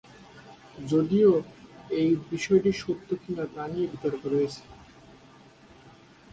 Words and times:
যদিও 0.91 1.31
এই 1.99 2.09
বিষয়টি 2.31 2.71
সত্য 2.81 3.09
কিনা 3.21 3.45
তা 3.53 3.63
নিয়ে 3.71 3.87
বিতর্ক 3.91 4.21
আছে। 4.39 4.63